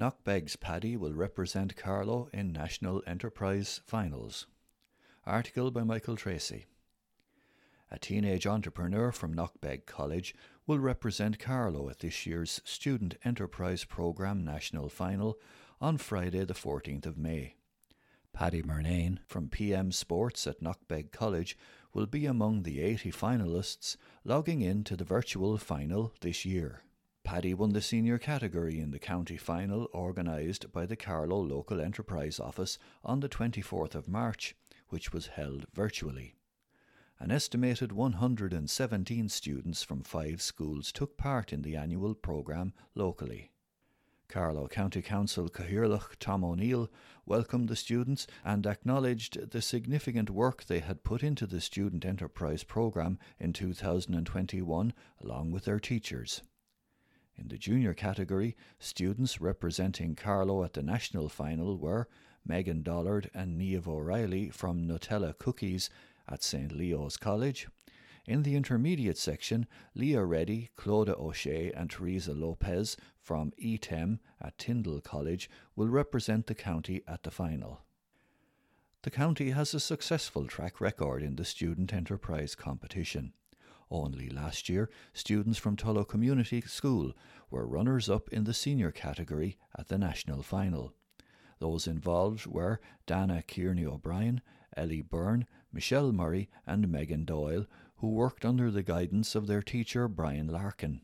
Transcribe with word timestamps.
Knockbeg's 0.00 0.56
Paddy 0.56 0.96
will 0.96 1.12
represent 1.12 1.76
Carlow 1.76 2.30
in 2.32 2.52
National 2.52 3.02
Enterprise 3.06 3.82
Finals. 3.86 4.46
Article 5.26 5.70
by 5.70 5.82
Michael 5.82 6.16
Tracy. 6.16 6.64
A 7.90 7.98
teenage 7.98 8.46
entrepreneur 8.46 9.12
from 9.12 9.34
Knockbeg 9.34 9.84
College 9.84 10.34
will 10.66 10.78
represent 10.78 11.38
Carlow 11.38 11.90
at 11.90 11.98
this 11.98 12.24
year's 12.24 12.62
Student 12.64 13.16
Enterprise 13.26 13.84
Programme 13.84 14.42
National 14.42 14.88
Final 14.88 15.38
on 15.82 15.98
Friday, 15.98 16.46
the 16.46 16.54
14th 16.54 17.04
of 17.04 17.18
May. 17.18 17.56
Paddy 18.32 18.62
Murnane 18.62 19.18
from 19.26 19.50
PM 19.50 19.92
Sports 19.92 20.46
at 20.46 20.62
Knockbeg 20.62 21.12
College 21.12 21.58
will 21.92 22.06
be 22.06 22.24
among 22.24 22.62
the 22.62 22.80
80 22.80 23.12
finalists 23.12 23.98
logging 24.24 24.62
in 24.62 24.82
to 24.84 24.96
the 24.96 25.04
virtual 25.04 25.58
final 25.58 26.14
this 26.22 26.46
year. 26.46 26.84
Paddy 27.30 27.54
won 27.54 27.72
the 27.72 27.80
senior 27.80 28.18
category 28.18 28.80
in 28.80 28.90
the 28.90 28.98
county 28.98 29.36
final 29.36 29.88
organised 29.94 30.72
by 30.72 30.84
the 30.84 30.96
Carlow 30.96 31.40
Local 31.40 31.80
Enterprise 31.80 32.40
Office 32.40 32.76
on 33.04 33.20
the 33.20 33.28
24th 33.28 33.94
of 33.94 34.08
March, 34.08 34.56
which 34.88 35.12
was 35.12 35.28
held 35.28 35.64
virtually. 35.72 36.34
An 37.20 37.30
estimated 37.30 37.92
117 37.92 39.28
students 39.28 39.84
from 39.84 40.02
five 40.02 40.42
schools 40.42 40.90
took 40.90 41.16
part 41.16 41.52
in 41.52 41.62
the 41.62 41.76
annual 41.76 42.16
programme 42.16 42.72
locally. 42.96 43.52
Carlow 44.26 44.66
County 44.66 45.00
Council 45.00 45.48
Cathaoirleach 45.48 46.16
Tom 46.18 46.42
O'Neill 46.42 46.90
welcomed 47.26 47.68
the 47.68 47.76
students 47.76 48.26
and 48.44 48.66
acknowledged 48.66 49.52
the 49.52 49.62
significant 49.62 50.30
work 50.30 50.64
they 50.64 50.80
had 50.80 51.04
put 51.04 51.22
into 51.22 51.46
the 51.46 51.60
Student 51.60 52.04
Enterprise 52.04 52.64
Programme 52.64 53.20
in 53.38 53.52
2021 53.52 54.92
along 55.22 55.52
with 55.52 55.64
their 55.66 55.78
teachers. 55.78 56.42
In 57.40 57.48
the 57.48 57.56
junior 57.56 57.94
category, 57.94 58.54
students 58.78 59.40
representing 59.40 60.14
Carlow 60.14 60.62
at 60.62 60.74
the 60.74 60.82
national 60.82 61.30
final 61.30 61.78
were 61.78 62.06
Megan 62.44 62.82
Dollard 62.82 63.30
and 63.32 63.58
Niamh 63.58 63.86
O'Reilly 63.86 64.50
from 64.50 64.86
Nutella 64.86 65.36
Cookies 65.38 65.88
at 66.28 66.42
St. 66.42 66.70
Leo's 66.70 67.16
College, 67.16 67.66
in 68.26 68.42
the 68.42 68.54
intermediate 68.54 69.16
section, 69.16 69.66
Leah 69.94 70.24
Reddy, 70.24 70.70
Clodagh 70.76 71.18
O'Shea, 71.18 71.72
and 71.72 71.88
Teresa 71.88 72.32
Lopez 72.32 72.96
from 73.18 73.52
ETEM 73.58 74.20
at 74.40 74.58
Tyndall 74.58 75.00
College 75.00 75.48
will 75.74 75.88
represent 75.88 76.46
the 76.46 76.54
county 76.54 77.02
at 77.08 77.22
the 77.22 77.30
final. 77.30 77.80
The 79.02 79.10
county 79.10 79.50
has 79.50 79.72
a 79.72 79.80
successful 79.80 80.46
track 80.46 80.80
record 80.80 81.22
in 81.22 81.36
the 81.36 81.44
student 81.44 81.94
enterprise 81.94 82.54
competition. 82.54 83.32
Only 83.90 84.28
last 84.28 84.68
year, 84.68 84.88
students 85.12 85.58
from 85.58 85.76
Tullow 85.76 86.06
Community 86.06 86.60
School 86.60 87.12
were 87.50 87.66
runners 87.66 88.08
up 88.08 88.28
in 88.28 88.44
the 88.44 88.54
senior 88.54 88.92
category 88.92 89.58
at 89.76 89.88
the 89.88 89.98
national 89.98 90.42
final. 90.42 90.94
Those 91.58 91.88
involved 91.88 92.46
were 92.46 92.80
Dana 93.06 93.42
Kearney 93.42 93.84
O'Brien, 93.84 94.42
Ellie 94.76 95.02
Byrne, 95.02 95.46
Michelle 95.72 96.12
Murray, 96.12 96.48
and 96.66 96.88
Megan 96.88 97.24
Doyle, 97.24 97.66
who 97.96 98.10
worked 98.10 98.44
under 98.44 98.70
the 98.70 98.84
guidance 98.84 99.34
of 99.34 99.46
their 99.46 99.62
teacher 99.62 100.06
Brian 100.06 100.46
Larkin. 100.46 101.00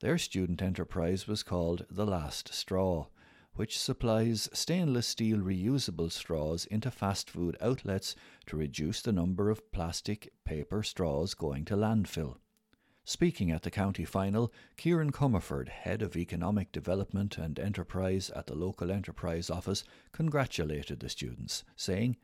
Their 0.00 0.16
student 0.16 0.62
enterprise 0.62 1.26
was 1.26 1.42
called 1.42 1.84
The 1.90 2.06
Last 2.06 2.54
Straw, 2.54 3.08
which 3.54 3.78
supplies 3.78 4.48
stainless 4.52 5.06
steel 5.06 5.38
reusable 5.38 6.10
straws 6.10 6.66
into 6.66 6.90
fast 6.90 7.30
food 7.30 7.56
outlets 7.60 8.16
to 8.46 8.56
reduce 8.56 9.02
the 9.02 9.12
number 9.12 9.50
of 9.50 9.70
plastic 9.72 10.32
paper 10.44 10.82
straws 10.82 11.34
going 11.34 11.64
to 11.64 11.76
landfill. 11.76 12.36
Speaking 13.04 13.50
at 13.50 13.62
the 13.62 13.70
county 13.70 14.04
final, 14.04 14.52
Kieran 14.76 15.12
Comerford, 15.12 15.68
head 15.68 16.00
of 16.00 16.16
economic 16.16 16.72
development 16.72 17.36
and 17.36 17.58
enterprise 17.58 18.30
at 18.30 18.46
the 18.46 18.54
local 18.54 18.90
enterprise 18.90 19.50
office, 19.50 19.84
congratulated 20.10 21.00
the 21.00 21.10
students, 21.10 21.64
saying, 21.76 22.16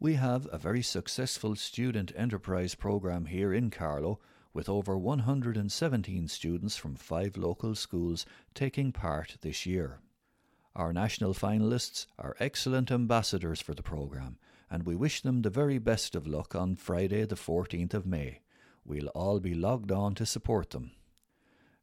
we 0.00 0.14
have 0.14 0.48
a 0.50 0.58
very 0.58 0.82
successful 0.82 1.54
student 1.54 2.12
enterprise 2.16 2.74
program 2.74 3.26
here 3.26 3.52
in 3.52 3.70
Carlow 3.70 4.18
with 4.52 4.68
over 4.68 4.98
117 4.98 6.26
students 6.28 6.76
from 6.76 6.96
five 6.96 7.36
local 7.36 7.74
schools 7.74 8.26
taking 8.52 8.90
part 8.90 9.36
this 9.42 9.64
year. 9.64 10.00
Our 10.74 10.94
national 10.94 11.34
finalists 11.34 12.06
are 12.18 12.34
excellent 12.40 12.90
ambassadors 12.90 13.60
for 13.60 13.74
the 13.74 13.82
programme, 13.82 14.38
and 14.70 14.84
we 14.84 14.96
wish 14.96 15.20
them 15.20 15.42
the 15.42 15.50
very 15.50 15.76
best 15.76 16.14
of 16.14 16.26
luck 16.26 16.54
on 16.54 16.76
Friday, 16.76 17.26
the 17.26 17.34
14th 17.34 17.92
of 17.92 18.06
May. 18.06 18.40
We'll 18.82 19.08
all 19.08 19.38
be 19.38 19.54
logged 19.54 19.92
on 19.92 20.14
to 20.14 20.24
support 20.24 20.70
them. 20.70 20.92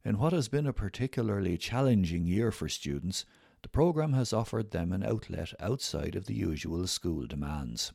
In 0.04 0.18
what 0.18 0.32
has 0.32 0.48
been 0.48 0.66
a 0.66 0.72
particularly 0.72 1.56
challenging 1.56 2.26
year 2.26 2.50
for 2.50 2.68
students, 2.68 3.24
the 3.62 3.68
programme 3.68 4.14
has 4.14 4.32
offered 4.32 4.72
them 4.72 4.92
an 4.92 5.04
outlet 5.04 5.52
outside 5.60 6.16
of 6.16 6.26
the 6.26 6.34
usual 6.34 6.86
school 6.88 7.26
demands. 7.26 7.92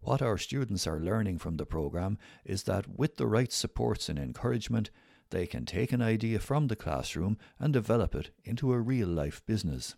What 0.00 0.22
our 0.22 0.38
students 0.38 0.86
are 0.86 1.00
learning 1.00 1.38
from 1.38 1.58
the 1.58 1.66
programme 1.66 2.16
is 2.44 2.62
that 2.62 2.88
with 2.88 3.16
the 3.16 3.26
right 3.26 3.52
supports 3.52 4.08
and 4.08 4.18
encouragement, 4.18 4.90
they 5.30 5.46
can 5.46 5.64
take 5.64 5.92
an 5.92 6.02
idea 6.02 6.38
from 6.38 6.68
the 6.68 6.76
classroom 6.76 7.38
and 7.58 7.72
develop 7.72 8.14
it 8.14 8.30
into 8.44 8.72
a 8.72 8.80
real 8.80 9.08
life 9.08 9.42
business. 9.46 9.96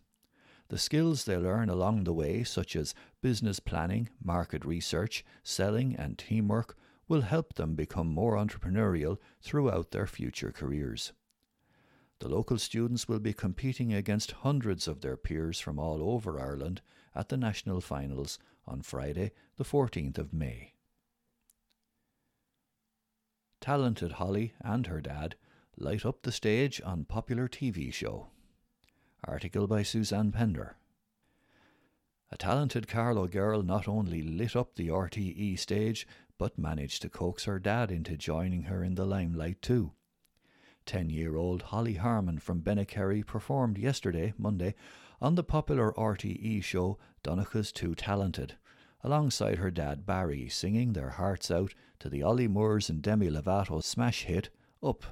The 0.68 0.78
skills 0.78 1.24
they 1.24 1.36
learn 1.36 1.68
along 1.68 2.04
the 2.04 2.12
way, 2.12 2.42
such 2.42 2.74
as 2.74 2.94
business 3.20 3.60
planning, 3.60 4.08
market 4.22 4.64
research, 4.64 5.24
selling, 5.42 5.94
and 5.94 6.18
teamwork, 6.18 6.76
will 7.08 7.20
help 7.20 7.54
them 7.54 7.74
become 7.74 8.08
more 8.08 8.34
entrepreneurial 8.34 9.18
throughout 9.40 9.92
their 9.92 10.06
future 10.06 10.50
careers. 10.50 11.12
The 12.18 12.28
local 12.28 12.58
students 12.58 13.06
will 13.06 13.20
be 13.20 13.32
competing 13.32 13.92
against 13.92 14.32
hundreds 14.32 14.88
of 14.88 15.02
their 15.02 15.16
peers 15.16 15.60
from 15.60 15.78
all 15.78 16.02
over 16.02 16.40
Ireland 16.40 16.80
at 17.14 17.28
the 17.28 17.36
national 17.36 17.80
finals 17.80 18.38
on 18.66 18.80
Friday, 18.82 19.32
the 19.56 19.64
14th 19.64 20.18
of 20.18 20.32
May. 20.32 20.75
Talented 23.66 24.12
Holly 24.12 24.52
and 24.60 24.86
her 24.86 25.00
dad 25.00 25.34
light 25.76 26.06
up 26.06 26.22
the 26.22 26.30
stage 26.30 26.80
on 26.84 27.04
popular 27.04 27.48
TV 27.48 27.92
show. 27.92 28.28
Article 29.24 29.66
by 29.66 29.82
Suzanne 29.82 30.30
Pender. 30.30 30.76
A 32.30 32.36
talented 32.36 32.86
Carlow 32.86 33.26
girl 33.26 33.64
not 33.64 33.88
only 33.88 34.22
lit 34.22 34.54
up 34.54 34.76
the 34.76 34.86
RTE 34.86 35.58
stage, 35.58 36.06
but 36.38 36.56
managed 36.56 37.02
to 37.02 37.08
coax 37.08 37.42
her 37.46 37.58
dad 37.58 37.90
into 37.90 38.16
joining 38.16 38.62
her 38.62 38.84
in 38.84 38.94
the 38.94 39.04
limelight 39.04 39.60
too. 39.60 39.90
Ten 40.84 41.10
year 41.10 41.34
old 41.34 41.62
Holly 41.62 41.94
Harmon 41.94 42.38
from 42.38 42.62
Bennekerry 42.62 43.26
performed 43.26 43.78
yesterday, 43.78 44.32
Monday, 44.38 44.76
on 45.20 45.34
the 45.34 45.42
popular 45.42 45.90
RTE 45.94 46.62
show 46.62 46.98
Donncha's 47.24 47.72
Two 47.72 47.96
Talented, 47.96 48.54
alongside 49.06 49.58
her 49.58 49.70
dad 49.70 50.04
Barry 50.04 50.48
singing 50.48 50.92
their 50.92 51.10
hearts 51.10 51.48
out 51.48 51.74
to 52.00 52.08
the 52.08 52.24
Olly 52.24 52.48
Murs 52.48 52.90
and 52.90 53.00
Demi 53.00 53.30
Lovato 53.30 53.80
smash 53.80 54.24
hit 54.24 54.50
Up. 54.82 55.04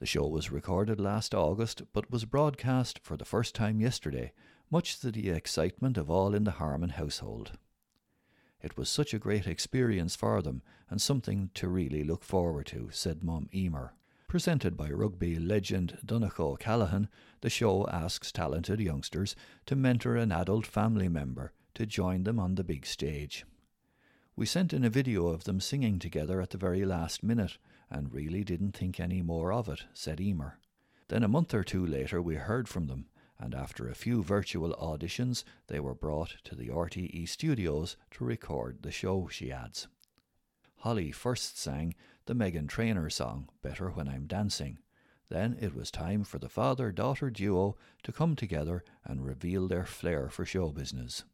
The 0.00 0.06
show 0.06 0.26
was 0.26 0.50
recorded 0.50 0.98
last 0.98 1.32
August 1.32 1.82
but 1.92 2.10
was 2.10 2.24
broadcast 2.24 2.98
for 3.00 3.16
the 3.16 3.24
first 3.24 3.54
time 3.54 3.80
yesterday, 3.80 4.32
much 4.72 4.98
to 4.98 5.12
the 5.12 5.30
excitement 5.30 5.96
of 5.96 6.10
all 6.10 6.34
in 6.34 6.42
the 6.42 6.50
Harmon 6.50 6.90
household. 6.90 7.52
It 8.60 8.76
was 8.76 8.88
such 8.88 9.14
a 9.14 9.20
great 9.20 9.46
experience 9.46 10.16
for 10.16 10.42
them 10.42 10.60
and 10.90 11.00
something 11.00 11.50
to 11.54 11.68
really 11.68 12.02
look 12.02 12.24
forward 12.24 12.66
to, 12.66 12.88
said 12.90 13.22
Mum 13.22 13.48
Emer. 13.54 13.94
Presented 14.26 14.76
by 14.76 14.90
rugby 14.90 15.38
legend 15.38 15.96
Donncha 16.04 16.58
Callaghan, 16.58 17.08
the 17.40 17.50
show 17.50 17.86
asks 17.86 18.32
talented 18.32 18.80
youngsters 18.80 19.36
to 19.66 19.76
mentor 19.76 20.16
an 20.16 20.32
adult 20.32 20.66
family 20.66 21.08
member 21.08 21.52
to 21.74 21.86
join 21.86 22.24
them 22.24 22.38
on 22.38 22.54
the 22.54 22.64
big 22.64 22.86
stage. 22.86 23.44
We 24.34 24.46
sent 24.46 24.72
in 24.72 24.84
a 24.84 24.90
video 24.90 25.26
of 25.28 25.44
them 25.44 25.60
singing 25.60 25.98
together 25.98 26.40
at 26.40 26.50
the 26.50 26.58
very 26.58 26.84
last 26.84 27.22
minute 27.22 27.58
and 27.90 28.12
really 28.12 28.44
didn't 28.44 28.72
think 28.72 28.98
any 28.98 29.20
more 29.20 29.52
of 29.52 29.68
it, 29.68 29.84
said 29.92 30.20
Emer. 30.20 30.58
Then 31.08 31.22
a 31.22 31.28
month 31.28 31.52
or 31.52 31.62
two 31.62 31.86
later 31.86 32.22
we 32.22 32.36
heard 32.36 32.68
from 32.68 32.86
them, 32.86 33.06
and 33.38 33.54
after 33.54 33.88
a 33.88 33.94
few 33.94 34.22
virtual 34.22 34.72
auditions, 34.80 35.44
they 35.66 35.80
were 35.80 35.94
brought 35.94 36.36
to 36.44 36.54
the 36.54 36.68
RTE 36.68 37.28
studios 37.28 37.96
to 38.12 38.24
record 38.24 38.78
the 38.82 38.90
show, 38.90 39.28
she 39.30 39.52
adds. 39.52 39.88
Holly 40.76 41.12
first 41.12 41.58
sang 41.58 41.94
the 42.26 42.34
Meghan 42.34 42.68
Trainor 42.68 43.10
song, 43.10 43.48
Better 43.62 43.90
When 43.90 44.08
I'm 44.08 44.26
Dancing. 44.26 44.78
Then 45.28 45.56
it 45.60 45.74
was 45.74 45.90
time 45.90 46.24
for 46.24 46.38
the 46.38 46.48
father 46.48 46.92
daughter 46.92 47.30
duo 47.30 47.76
to 48.02 48.12
come 48.12 48.36
together 48.36 48.84
and 49.04 49.24
reveal 49.24 49.68
their 49.68 49.84
flair 49.84 50.28
for 50.28 50.44
show 50.44 50.70
business. 50.70 51.24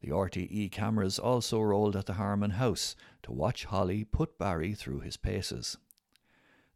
The 0.00 0.10
RTE 0.10 0.70
cameras 0.70 1.18
also 1.18 1.60
rolled 1.60 1.96
at 1.96 2.06
the 2.06 2.14
Harmon 2.14 2.52
house 2.52 2.94
to 3.24 3.32
watch 3.32 3.64
Holly 3.64 4.04
put 4.04 4.38
Barry 4.38 4.74
through 4.74 5.00
his 5.00 5.16
paces. 5.16 5.76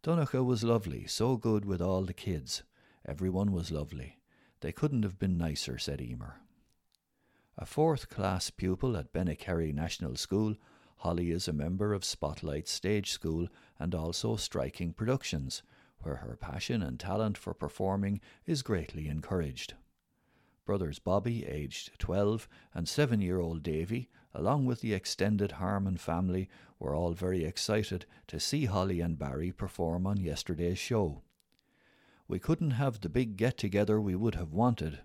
Donncha 0.02 0.44
was 0.44 0.64
lovely, 0.64 1.06
so 1.06 1.36
good 1.36 1.64
with 1.64 1.80
all 1.80 2.02
the 2.02 2.12
kids. 2.12 2.64
Everyone 3.06 3.52
was 3.52 3.70
lovely. 3.70 4.18
They 4.60 4.72
couldn't 4.72 5.04
have 5.04 5.18
been 5.18 5.38
nicer, 5.38 5.78
said 5.78 6.00
Emer. 6.00 6.40
A 7.56 7.66
fourth 7.66 8.08
class 8.08 8.50
pupil 8.50 8.96
at 8.96 9.12
Bennekerry 9.12 9.72
National 9.72 10.16
School 10.16 10.56
Holly 11.02 11.32
is 11.32 11.48
a 11.48 11.52
member 11.52 11.92
of 11.92 12.04
Spotlight 12.04 12.68
Stage 12.68 13.10
School 13.10 13.48
and 13.76 13.92
also 13.92 14.36
Striking 14.36 14.92
Productions, 14.92 15.64
where 15.98 16.16
her 16.16 16.36
passion 16.36 16.80
and 16.80 16.98
talent 16.98 17.36
for 17.36 17.54
performing 17.54 18.20
is 18.46 18.62
greatly 18.62 19.08
encouraged. 19.08 19.74
Brothers 20.64 20.98
Bobby, 20.98 21.44
aged 21.44 21.98
12, 21.98 22.48
and 22.72 22.88
seven 22.88 23.20
year 23.20 23.40
old 23.40 23.62
Davy, 23.62 24.08
along 24.32 24.64
with 24.66 24.80
the 24.80 24.94
extended 24.94 25.52
Harmon 25.52 25.96
family, 25.96 26.48
were 26.78 26.94
all 26.94 27.12
very 27.12 27.44
excited 27.44 28.06
to 28.28 28.38
see 28.38 28.66
Holly 28.66 29.00
and 29.00 29.18
Barry 29.18 29.50
perform 29.52 30.06
on 30.06 30.20
yesterday's 30.20 30.78
show. 30.78 31.22
We 32.28 32.38
couldn't 32.38 32.72
have 32.72 33.00
the 33.00 33.08
big 33.08 33.36
get 33.36 33.58
together 33.58 34.00
we 34.00 34.14
would 34.14 34.36
have 34.36 34.52
wanted, 34.52 35.00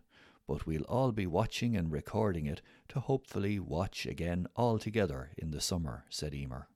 but 0.47 0.65
we'll 0.65 0.83
all 0.83 1.11
be 1.11 1.27
watching 1.27 1.75
and 1.75 1.91
recording 1.91 2.45
it 2.45 2.61
to 2.89 2.99
hopefully 2.99 3.59
watch 3.59 4.05
again 4.05 4.47
all 4.55 4.79
together 4.79 5.31
in 5.37 5.51
the 5.51 5.59
summer, 5.59 6.05
said 6.09 6.33
Emer. 6.33 6.69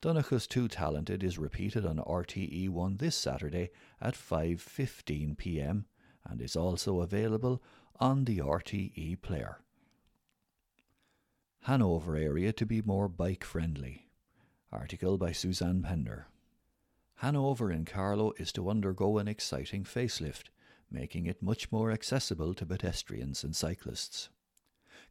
Donncha's 0.00 0.46
Two 0.46 0.68
Talented 0.68 1.22
is 1.22 1.38
repeated 1.38 1.84
on 1.84 1.98
RTE1 1.98 2.98
this 2.98 3.16
Saturday 3.16 3.70
at 4.00 4.14
5:15 4.14 5.36
p.m. 5.36 5.86
and 6.28 6.40
is 6.40 6.56
also 6.56 7.00
available 7.00 7.62
on 7.98 8.24
the 8.24 8.38
RTE 8.38 9.20
player. 9.22 9.60
Hanover 11.62 12.16
area 12.16 12.52
to 12.52 12.64
be 12.64 12.80
more 12.82 13.08
bike 13.08 13.44
friendly. 13.44 14.06
Article 14.72 15.18
by 15.18 15.32
Suzanne 15.32 15.82
Pender. 15.82 16.26
Hanover 17.16 17.72
in 17.72 17.84
Carlow 17.84 18.32
is 18.38 18.52
to 18.52 18.70
undergo 18.70 19.18
an 19.18 19.26
exciting 19.26 19.82
facelift, 19.82 20.50
making 20.90 21.26
it 21.26 21.42
much 21.42 21.72
more 21.72 21.90
accessible 21.90 22.54
to 22.54 22.64
pedestrians 22.64 23.42
and 23.42 23.56
cyclists. 23.56 24.28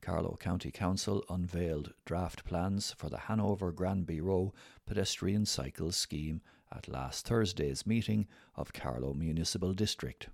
Carlow 0.02 0.38
County 0.40 0.72
Council 0.72 1.24
unveiled 1.30 1.94
draft 2.06 2.46
plans 2.46 2.94
for 2.98 3.10
the 3.10 3.18
Hanover 3.18 3.72
Granby 3.72 4.22
Row 4.22 4.54
pedestrian 4.86 5.46
cycle 5.46 5.92
scheme 5.92 6.42
at 6.72 6.88
last 6.88 7.28
Thursday's 7.28 7.86
meeting 7.86 8.28
of 8.56 8.74
Carlow 8.74 9.13
Municipal 9.13 9.74
District. 9.74 10.30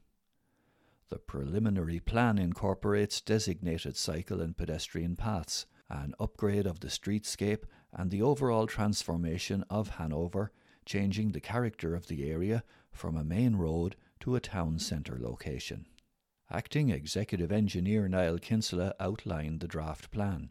The 1.09 1.19
preliminary 1.19 1.99
plan 1.99 2.37
incorporates 2.37 3.21
designated 3.21 3.95
cycle 3.97 4.41
and 4.41 4.57
pedestrian 4.57 5.15
paths, 5.15 5.65
an 5.89 6.15
upgrade 6.19 6.65
of 6.65 6.79
the 6.79 6.87
streetscape, 6.87 7.65
and 7.91 8.09
the 8.09 8.21
overall 8.21 8.67
transformation 8.67 9.63
of 9.69 9.89
Hanover, 9.89 10.51
changing 10.85 11.31
the 11.31 11.39
character 11.39 11.95
of 11.95 12.07
the 12.07 12.29
area 12.29 12.63
from 12.91 13.15
a 13.15 13.23
main 13.23 13.55
road 13.55 13.95
to 14.21 14.35
a 14.35 14.39
town 14.39 14.79
centre 14.79 15.17
location. 15.19 15.85
Acting 16.49 16.89
Executive 16.89 17.51
Engineer 17.51 18.07
Niall 18.07 18.37
Kinsella 18.37 18.93
outlined 18.99 19.59
the 19.59 19.67
draft 19.67 20.11
plan, 20.11 20.49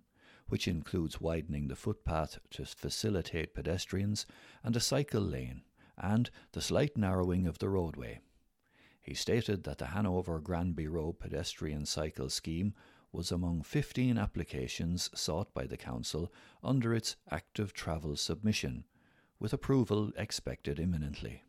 which 0.49 0.69
includes 0.69 1.21
widening 1.21 1.69
the 1.69 1.77
footpath 1.77 2.39
to 2.51 2.65
facilitate 2.65 3.55
pedestrians 3.55 4.27
and 4.63 4.77
a 4.77 4.81
cycle 4.81 5.23
lane, 5.23 5.63
and 5.97 6.31
the 6.53 6.61
slight 6.61 6.97
narrowing 6.97 7.47
of 7.47 7.59
the 7.59 7.69
roadway. 7.69 8.21
He 9.03 9.15
stated 9.15 9.65
that 9.65 9.79
the 9.79 9.87
Hanover 9.87 10.39
Granby 10.39 10.87
Road 10.87 11.19
pedestrian 11.19 11.87
cycle 11.87 12.31
scheme 12.31 12.73
was 13.11 13.33
among 13.33 13.63
15 13.63 14.17
applications 14.17 15.11
sought 15.13 15.53
by 15.53 15.67
the 15.67 15.77
Council 15.77 16.33
under 16.63 16.95
its 16.95 17.17
active 17.29 17.73
travel 17.73 18.15
submission, 18.17 18.85
with 19.41 19.53
approval 19.53 20.13
expected 20.17 20.79
imminently. 20.79 21.43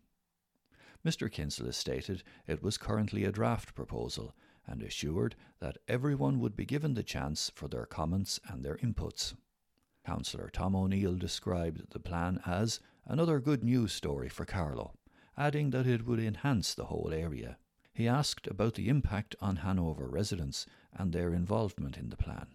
Mr. 1.06 1.32
Kinsella 1.32 1.74
stated 1.74 2.24
it 2.48 2.64
was 2.64 2.78
currently 2.78 3.24
a 3.24 3.32
draft 3.32 3.76
proposal 3.76 4.34
and 4.66 4.82
assured 4.82 5.36
that 5.60 5.78
everyone 5.88 6.40
would 6.40 6.56
be 6.56 6.66
given 6.66 6.96
the 6.96 7.04
chance 7.04 7.52
for 7.54 7.68
their 7.68 7.86
comments 7.86 8.40
and 8.48 8.64
their 8.64 8.78
inputs. 8.78 9.36
Councillor 10.06 10.50
Tom 10.50 10.76
O'Neill 10.76 11.16
described 11.16 11.92
the 11.92 12.00
plan 12.00 12.42
as 12.46 12.80
another 13.06 13.40
good 13.40 13.64
news 13.64 13.94
story 13.94 14.28
for 14.28 14.44
Carlow, 14.44 14.96
adding 15.38 15.72
that 15.72 15.88
it 15.88 16.06
would 16.06 16.20
enhance 16.20 16.74
the 16.74 16.86
whole 16.86 17.12
area. 17.14 17.58
He 17.94 18.08
asked 18.08 18.48
about 18.48 18.76
the 18.76 18.90
impact 18.90 19.36
on 19.40 19.58
Hanover 19.58 20.08
residents 20.08 20.66
and 20.94 21.12
their 21.12 21.34
involvement 21.34 21.98
in 21.98 22.10
the 22.10 22.18
plan. 22.18 22.48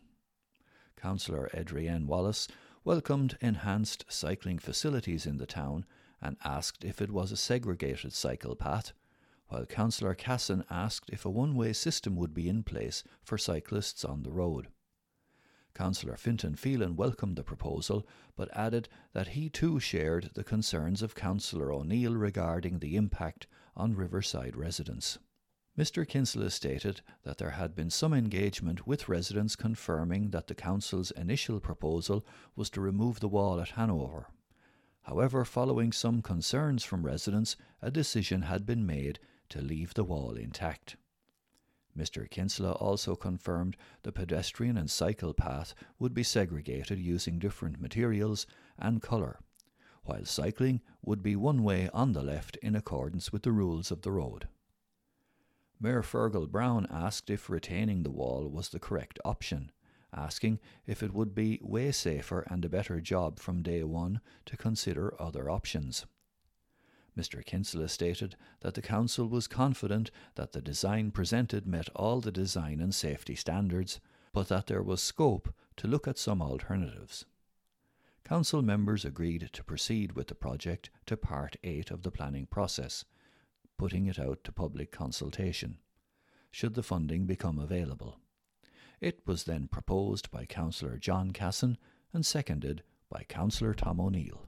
Councillor 0.97 1.49
Adrienne 1.55 2.07
Wallace 2.07 2.49
welcomed 2.85 3.39
enhanced 3.41 4.05
cycling 4.09 4.59
facilities 4.59 5.27
in 5.27 5.37
the 5.37 5.47
town 5.47 5.85
and 6.21 6.37
asked 6.45 6.85
if 6.85 7.01
it 7.01 7.11
was 7.11 7.31
a 7.31 7.37
segregated 7.37 8.13
cycle 8.13 8.57
path, 8.57 8.93
while 9.49 9.65
Councillor 9.65 10.15
Cassin 10.15 10.65
asked 10.69 11.11
if 11.11 11.25
a 11.25 11.31
one 11.31 11.55
way 11.55 11.73
system 11.73 12.17
would 12.17 12.35
be 12.35 12.49
in 12.49 12.63
place 12.63 13.05
for 13.23 13.39
cyclists 13.39 14.05
on 14.05 14.23
the 14.23 14.33
road. 14.33 14.69
Councillor 15.75 16.17
Fintan 16.17 16.57
Phelan 16.57 16.97
welcomed 16.97 17.37
the 17.37 17.45
proposal, 17.45 18.07
but 18.37 18.49
added 18.57 18.89
that 19.13 19.29
he 19.29 19.49
too 19.49 19.79
shared 19.79 20.31
the 20.35 20.45
concerns 20.45 21.03
of 21.03 21.15
Councillor 21.15 21.73
O'Neill 21.73 22.17
regarding 22.17 22.79
the 22.79 22.97
impact 22.97 23.47
on 23.77 23.95
Riverside 23.95 24.57
residents. 24.57 25.19
Mr. 25.79 26.07
Kinsella 26.07 26.51
stated 26.51 27.03
that 27.23 27.39
there 27.39 27.51
had 27.51 27.77
been 27.77 27.91
some 27.91 28.13
engagement 28.13 28.85
with 28.85 29.09
residents 29.09 29.55
confirming 29.55 30.31
that 30.31 30.49
the 30.49 30.55
Council's 30.55 31.13
initial 31.13 31.61
proposal 31.61 32.27
was 32.57 32.69
to 32.71 32.81
remove 32.81 33.21
the 33.21 33.29
wall 33.29 33.61
at 33.61 33.71
Hanover. 33.71 34.27
However, 35.03 35.45
following 35.45 35.93
some 35.93 36.21
concerns 36.21 36.83
from 36.83 37.07
residents, 37.07 37.57
a 37.81 37.93
decision 37.93 38.43
had 38.43 38.67
been 38.67 38.85
made 38.85 39.21
to 39.51 39.63
leave 39.63 39.95
the 39.95 40.05
wall 40.05 40.33
intact. 40.33 40.97
Mr. 41.99 42.31
Kinsella 42.31 42.73
also 42.73 43.17
confirmed 43.17 43.77
the 44.03 44.13
pedestrian 44.13 44.77
and 44.79 44.91
cycle 44.91 45.35
path 45.35 45.75
would 45.99 46.15
be 46.15 46.23
segregated 46.23 46.99
using 46.99 47.39
different 47.39 47.81
materials 47.81 48.47
and 48.79 49.03
colour, 49.03 49.41
while 50.05 50.25
cycling 50.25 50.81
would 51.03 51.23
be 51.23 51.35
one 51.35 51.63
way 51.63 51.91
on 51.93 52.13
the 52.13 52.23
left 52.23 52.57
in 52.59 52.77
accordance 52.77 53.33
with 53.33 53.43
the 53.43 53.53
rules 53.53 53.91
of 53.91 54.03
the 54.03 54.13
road. 54.13 54.47
Mayor 55.81 56.03
Fergal 56.03 56.51
Brown 56.51 56.87
asked 56.91 57.29
if 57.31 57.51
retaining 57.51 58.03
the 58.03 58.11
wall 58.11 58.49
was 58.49 58.69
the 58.69 58.81
correct 58.81 59.19
option 59.25 59.73
asking 60.13 60.59
if 60.87 61.03
it 61.03 61.13
would 61.13 61.35
be 61.35 61.61
way 61.63 61.93
safer 61.93 62.41
and 62.49 62.65
a 62.65 62.69
better 62.69 63.01
job 63.01 63.39
from 63.39 63.63
day 63.63 63.83
one 63.83 64.21
to 64.47 64.57
consider 64.57 65.15
other 65.21 65.51
options. 65.51 66.07
Mr. 67.19 67.45
Kinsella 67.45 67.89
stated 67.89 68.37
that 68.61 68.75
the 68.75 68.83
Council 68.83 69.27
was 69.27 69.49
confident 69.49 70.13
that 70.37 70.53
the 70.53 70.63
design 70.63 71.11
presented 71.11 71.67
met 71.67 71.89
all 71.97 72.21
the 72.21 72.31
design 72.31 72.81
and 72.81 72.95
safety 72.95 73.35
standards, 73.35 73.99
but 74.33 74.47
that 74.49 74.69
there 74.69 74.83
was 74.83 75.03
scope 75.03 75.53
to 75.77 75.89
look 75.89 76.07
at 76.07 76.17
some 76.17 76.41
alternatives. 76.41 77.25
Council 78.25 78.63
members 78.63 79.05
agreed 79.05 79.51
to 79.53 79.65
proceed 79.65 80.13
with 80.13 80.29
the 80.29 80.35
project 80.35 80.91
to 81.07 81.17
Part 81.17 81.57
8 81.65 81.91
of 81.91 82.03
the 82.03 82.13
planning 82.13 82.47
process, 82.47 83.05
putting 83.79 84.07
it 84.07 84.19
out 84.19 84.45
to 84.45 84.53
public 84.53 84.93
consultation, 84.93 85.79
should 86.53 86.75
the 86.75 86.83
funding 86.85 87.27
become 87.27 87.59
available. 87.59 88.21
It 89.01 89.21
was 89.27 89.45
then 89.45 89.67
proposed 89.67 90.31
by 90.31 90.47
Councillor 90.47 90.99
John 90.99 91.33
Cassin 91.33 91.79
and 92.13 92.25
seconded 92.25 92.83
by 93.11 93.25
Councillor 93.29 93.75
Tom 93.75 94.01
O'Neill. 94.01 94.48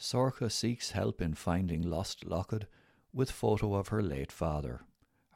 Sorcha 0.00 0.50
seeks 0.50 0.92
help 0.92 1.20
in 1.20 1.34
finding 1.34 1.82
lost 1.82 2.24
locket 2.24 2.64
with 3.12 3.30
photo 3.30 3.74
of 3.74 3.88
her 3.88 4.02
late 4.02 4.32
father. 4.32 4.80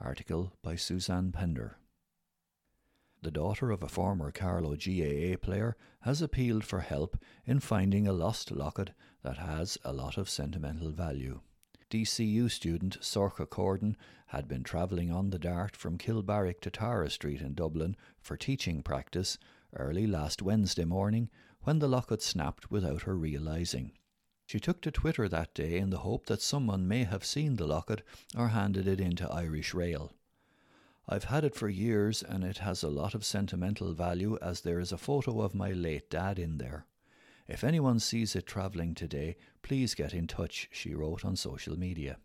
Article 0.00 0.54
by 0.62 0.74
Suzanne 0.74 1.32
Pender. 1.32 1.76
The 3.20 3.30
daughter 3.30 3.70
of 3.70 3.82
a 3.82 3.90
former 3.90 4.30
Carlow 4.30 4.74
GAA 4.74 5.36
player 5.36 5.76
has 6.00 6.22
appealed 6.22 6.64
for 6.64 6.80
help 6.80 7.18
in 7.44 7.60
finding 7.60 8.08
a 8.08 8.14
lost 8.14 8.50
locket 8.50 8.92
that 9.22 9.36
has 9.36 9.76
a 9.84 9.92
lot 9.92 10.16
of 10.16 10.30
sentimental 10.30 10.92
value. 10.92 11.40
DCU 11.90 12.50
student 12.50 12.98
Sorcha 13.02 13.46
Corden 13.46 13.96
had 14.28 14.48
been 14.48 14.62
travelling 14.62 15.12
on 15.12 15.28
the 15.28 15.38
Dart 15.38 15.76
from 15.76 15.98
Kilbarrack 15.98 16.60
to 16.62 16.70
Tara 16.70 17.10
Street 17.10 17.42
in 17.42 17.52
Dublin 17.52 17.96
for 18.18 18.38
teaching 18.38 18.82
practice 18.82 19.36
early 19.76 20.06
last 20.06 20.40
Wednesday 20.40 20.86
morning 20.86 21.28
when 21.64 21.80
the 21.80 21.88
locket 21.88 22.22
snapped 22.22 22.70
without 22.70 23.02
her 23.02 23.14
realising. 23.14 23.92
She 24.46 24.60
took 24.60 24.80
to 24.82 24.90
Twitter 24.90 25.28
that 25.28 25.54
day 25.54 25.78
in 25.78 25.90
the 25.90 25.98
hope 25.98 26.26
that 26.26 26.42
someone 26.42 26.86
may 26.86 27.04
have 27.04 27.24
seen 27.24 27.56
the 27.56 27.66
locket 27.66 28.02
or 28.36 28.48
handed 28.48 28.86
it 28.86 29.00
into 29.00 29.30
Irish 29.30 29.72
Rail. 29.72 30.12
I've 31.08 31.24
had 31.24 31.44
it 31.44 31.54
for 31.54 31.68
years 31.68 32.22
and 32.22 32.44
it 32.44 32.58
has 32.58 32.82
a 32.82 32.88
lot 32.88 33.14
of 33.14 33.24
sentimental 33.24 33.92
value 33.94 34.38
as 34.40 34.60
there 34.60 34.80
is 34.80 34.92
a 34.92 34.98
photo 34.98 35.40
of 35.40 35.54
my 35.54 35.72
late 35.72 36.10
dad 36.10 36.38
in 36.38 36.58
there. 36.58 36.86
If 37.46 37.62
anyone 37.62 38.00
sees 38.00 38.34
it 38.34 38.46
travelling 38.46 38.94
today, 38.94 39.36
please 39.62 39.94
get 39.94 40.14
in 40.14 40.26
touch, 40.26 40.68
she 40.72 40.94
wrote 40.94 41.24
on 41.24 41.36
social 41.36 41.78
media. 41.78 42.18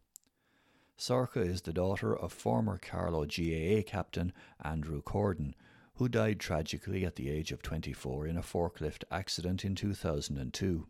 Sorcha 0.98 1.46
is 1.46 1.62
the 1.62 1.74
daughter 1.74 2.16
of 2.16 2.32
former 2.32 2.78
Carlow 2.78 3.26
GAA 3.26 3.82
captain 3.86 4.34
Andrew 4.62 5.02
Corden, 5.02 5.54
who 5.96 6.08
died 6.08 6.40
tragically 6.40 7.06
at 7.06 7.16
the 7.16 7.30
age 7.30 7.52
of 7.52 7.62
24 7.62 8.28
in 8.28 8.38
a 8.38 8.42
forklift 8.42 9.04
accident 9.12 9.66
in 9.66 9.76
2002. 9.76 10.88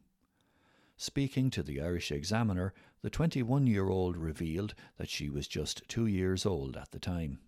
Speaking 1.01 1.49
to 1.51 1.63
the 1.63 1.79
Irish 1.79 2.11
Examiner, 2.11 2.73
the 3.03 3.09
21 3.09 3.67
year 3.67 3.87
old 3.87 4.17
revealed 4.17 4.75
that 4.97 5.07
she 5.07 5.29
was 5.29 5.47
just 5.47 5.87
two 5.87 6.07
years 6.07 6.45
old 6.45 6.75
at 6.75 6.91
the 6.91 6.99
time. 6.99 7.39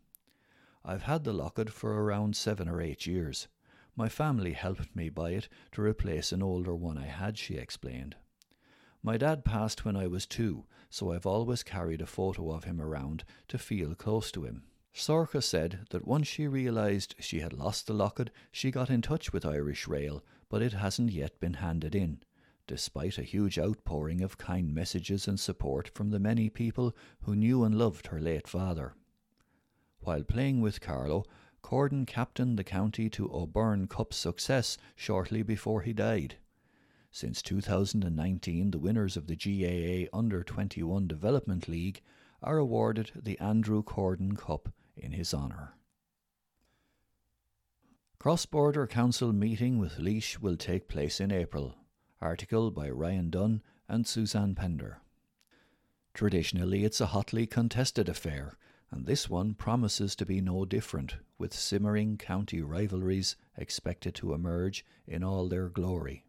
I've 0.86 1.02
had 1.02 1.26
the 1.26 1.34
locket 1.34 1.70
for 1.70 2.02
around 2.02 2.38
seven 2.38 2.70
or 2.70 2.82
eight 2.82 3.06
years. 3.06 3.50
My 3.94 4.08
family 4.08 4.54
helped 4.54 4.96
me 4.96 5.10
buy 5.10 5.32
it 5.32 5.50
to 5.74 5.82
replace 5.82 6.32
an 6.32 6.42
older 6.42 6.74
one 6.74 6.98
I 6.98 7.08
had, 7.08 7.38
she 7.38 7.56
explained. 7.56 8.16
My 9.04 9.18
dad 9.18 9.44
passed 9.44 9.84
when 9.84 9.98
I 9.98 10.08
was 10.08 10.26
two, 10.26 10.64
so 10.90 11.12
I've 11.12 11.26
always 11.26 11.62
carried 11.62 12.00
a 12.00 12.06
photo 12.06 12.52
of 12.54 12.64
him 12.64 12.80
around 12.80 13.26
to 13.50 13.58
feel 13.58 13.96
close 13.96 14.32
to 14.32 14.46
him. 14.46 14.64
Sorcha 14.96 15.44
said 15.44 15.88
that 15.90 16.08
once 16.08 16.30
she 16.30 16.48
realised 16.48 17.16
she 17.20 17.42
had 17.42 17.52
lost 17.52 17.86
the 17.86 17.94
locket, 17.94 18.30
she 18.50 18.72
got 18.72 18.90
in 18.90 19.02
touch 19.02 19.34
with 19.34 19.46
Irish 19.46 19.90
Rail, 19.90 20.24
but 20.48 20.62
it 20.62 20.72
hasn't 20.72 21.12
yet 21.12 21.38
been 21.42 21.56
handed 21.56 21.96
in, 21.96 22.22
despite 22.72 23.18
a 23.18 23.24
huge 23.24 23.60
outpouring 23.60 24.22
of 24.22 24.38
kind 24.38 24.74
messages 24.74 25.28
and 25.28 25.38
support 25.38 25.90
from 25.90 26.10
the 26.10 26.20
many 26.20 26.50
people 26.50 26.96
who 27.24 27.36
knew 27.36 27.66
and 27.66 27.78
loved 27.78 28.08
her 28.08 28.22
late 28.22 28.48
father. 28.48 28.94
While 30.00 30.24
playing 30.24 30.62
with 30.62 30.80
Carlow, 30.80 31.26
Corden 31.62 32.08
captained 32.08 32.58
the 32.58 32.64
county 32.64 33.10
to 33.10 33.30
O'Byrne 33.30 33.88
Cup 33.88 34.14
success 34.14 34.78
shortly 34.96 35.44
before 35.44 35.82
he 35.82 35.92
died. 35.92 36.36
Since 37.12 37.42
2019, 37.42 38.72
the 38.72 38.80
winners 38.80 39.18
of 39.18 39.28
the 39.28 39.36
GAA 39.36 40.18
Under 40.18 40.42
21 40.42 41.10
Development 41.10 41.68
League 41.68 42.02
are 42.42 42.58
awarded 42.58 43.12
the 43.22 43.38
Andrew 43.40 43.84
Corden 43.84 44.38
Cup 44.38 44.70
in 44.96 45.12
his 45.12 45.34
honour. 45.34 45.74
Cross 48.18 48.46
Border 48.46 48.88
Council 48.88 49.34
meeting 49.34 49.78
with 49.78 50.00
Laois 50.00 50.38
will 50.40 50.56
take 50.56 50.88
place 50.88 51.20
in 51.20 51.34
April. 51.34 51.76
Article 52.22 52.70
by 52.70 52.88
Ryan 52.88 53.32
Dunn 53.32 53.64
and 53.90 54.06
Suzanne 54.06 54.54
Pender. 54.54 55.00
Traditionally, 56.14 56.86
it's 56.86 57.02
a 57.02 57.08
hotly 57.08 57.48
contested 57.48 58.08
affair, 58.08 58.58
and 58.92 59.08
this 59.08 59.28
one 59.28 59.56
promises 59.56 60.16
to 60.18 60.26
be 60.26 60.40
no 60.40 60.64
different, 60.64 61.16
with 61.40 61.52
simmering 61.52 62.18
county 62.18 62.62
rivalries 62.62 63.36
expected 63.58 64.14
to 64.16 64.34
emerge 64.34 64.86
in 65.08 65.24
all 65.24 65.50
their 65.50 65.68
glory. 65.68 66.26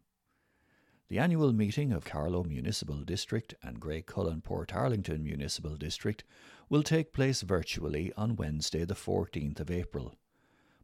The 1.09 1.19
annual 1.19 1.53
meeting 1.53 1.91
of 1.91 2.05
Carlow 2.05 2.43
Municipal 2.43 3.03
District 3.03 3.53
and 3.61 3.79
Graiguecullen 3.79 4.41
Portarlington 4.41 5.21
Municipal 5.21 5.75
District 5.75 6.23
will 6.69 6.81
take 6.81 7.13
place 7.13 7.43
virtually 7.43 8.11
on 8.17 8.35
Wednesday, 8.35 8.83
the 8.83 8.95
14th 8.95 9.59
of 9.59 9.69
April. 9.69 10.15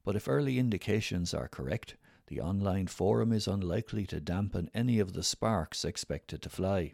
But 0.03 0.15
if 0.15 0.27
early 0.27 0.59
indications 0.59 1.33
are 1.33 1.47
correct, 1.47 1.95
the 2.29 2.39
online 2.39 2.87
forum 2.87 3.33
is 3.33 3.47
unlikely 3.47 4.05
to 4.05 4.21
dampen 4.21 4.69
any 4.73 4.99
of 4.99 5.13
the 5.13 5.23
sparks 5.23 5.83
expected 5.83 6.41
to 6.43 6.49
fly. 6.49 6.93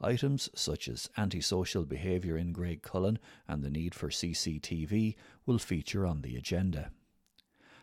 Items 0.00 0.48
such 0.54 0.88
as 0.88 1.10
antisocial 1.16 1.84
behaviour 1.84 2.36
in 2.36 2.52
Graiguecullen 2.52 3.18
and 3.46 3.62
the 3.62 3.70
need 3.70 3.94
for 3.94 4.08
CCTV 4.08 5.14
will 5.44 5.58
feature 5.58 6.06
on 6.06 6.22
the 6.22 6.36
agenda. 6.36 6.90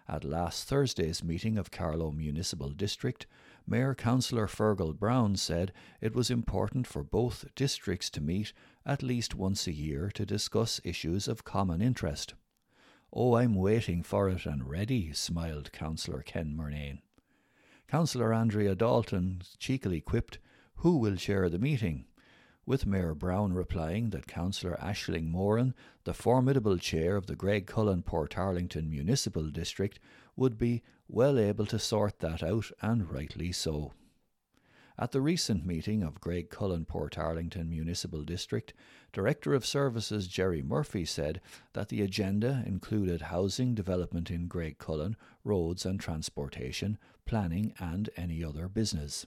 At 0.07 0.23
last 0.23 0.67
Thursday's 0.67 1.23
meeting 1.23 1.57
of 1.57 1.71
Carlow 1.71 2.11
Municipal 2.11 2.71
District, 2.71 3.25
Mayor 3.65 3.95
Councillor 3.95 4.47
Fergal 4.47 4.97
Brown 4.97 5.35
said 5.37 5.71
it 6.01 6.13
was 6.13 6.29
important 6.29 6.85
for 6.87 7.03
both 7.03 7.45
districts 7.55 8.09
to 8.09 8.21
meet 8.21 8.51
at 8.85 9.01
least 9.01 9.35
once 9.35 9.67
a 9.67 9.71
year 9.71 10.11
to 10.15 10.25
discuss 10.25 10.81
issues 10.83 11.27
of 11.27 11.45
common 11.45 11.81
interest. 11.81 12.33
Oh, 13.15 13.35
I'm 13.35 13.53
waiting 13.53 14.01
for 14.01 14.27
it 14.27 14.47
and 14.47 14.67
ready, 14.67 15.13
smiled 15.13 15.71
Councillor 15.71 16.23
Ken 16.23 16.55
Murnane. 16.57 17.03
Councillor 17.87 18.33
Andrea 18.33 18.73
Dalton 18.73 19.43
cheekily 19.59 20.01
quipped, 20.01 20.39
Who 20.77 20.97
will 20.97 21.15
chair 21.15 21.47
the 21.47 21.59
meeting? 21.59 22.05
with 22.65 22.87
Mayor 22.87 23.13
Brown 23.13 23.53
replying 23.53 24.09
that 24.09 24.25
Councillor 24.25 24.79
Aisling 24.81 25.29
Moran, 25.29 25.75
the 26.05 26.13
formidable 26.15 26.79
chair 26.79 27.15
of 27.15 27.27
the 27.27 27.35
Graiguecullen 27.35 28.03
Portarlington 28.03 28.89
Municipal 28.89 29.49
District, 29.51 29.99
would 30.35 30.57
be 30.57 30.81
well 31.07 31.37
able 31.37 31.67
to 31.67 31.77
sort 31.77 32.17
that 32.17 32.41
out, 32.41 32.71
and 32.81 33.11
rightly 33.11 33.51
so. 33.51 33.93
At 34.95 35.11
the 35.11 35.21
recent 35.21 35.65
meeting 35.65 36.03
of 36.03 36.21
Graiguecullen 36.21 36.85
Portarlington 36.85 37.67
Municipal 37.67 38.21
District, 38.21 38.75
Director 39.11 39.55
of 39.55 39.65
Services 39.65 40.27
Jerry 40.27 40.61
Murphy 40.61 41.03
said 41.03 41.41
that 41.73 41.89
the 41.89 42.03
agenda 42.03 42.63
included 42.67 43.23
housing 43.23 43.73
development 43.73 44.29
in 44.29 44.47
Graiguecullen, 44.47 45.15
roads 45.43 45.83
and 45.83 45.99
transportation, 45.99 46.99
planning, 47.25 47.73
and 47.79 48.11
any 48.15 48.43
other 48.43 48.67
business. 48.67 49.25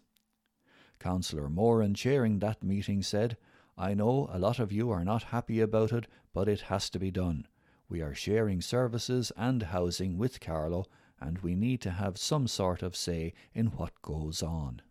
Councillor 1.00 1.48
Moran, 1.48 1.94
chairing 1.94 2.38
that 2.38 2.62
meeting, 2.62 3.02
said, 3.02 3.36
I 3.76 3.92
know 3.92 4.30
a 4.32 4.38
lot 4.38 4.60
of 4.60 4.70
you 4.70 4.90
are 4.90 5.04
not 5.04 5.24
happy 5.24 5.60
about 5.60 5.92
it, 5.92 6.06
but 6.32 6.48
it 6.48 6.60
has 6.62 6.88
to 6.90 7.00
be 7.00 7.10
done. 7.10 7.48
We 7.88 8.02
are 8.02 8.14
sharing 8.14 8.60
services 8.60 9.32
and 9.36 9.64
housing 9.64 10.16
with 10.16 10.38
Carlow, 10.38 10.86
and 11.20 11.38
we 11.38 11.56
need 11.56 11.80
to 11.80 11.90
have 11.90 12.18
some 12.18 12.46
sort 12.46 12.84
of 12.84 12.94
say 12.94 13.34
in 13.52 13.66
what 13.66 14.00
goes 14.00 14.44
on. 14.44 14.82